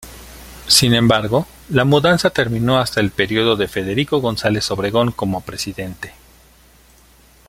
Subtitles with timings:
[0.65, 6.15] Sin embargo, la mudanza terminó hasta el período de Federico González Obregón como presidente.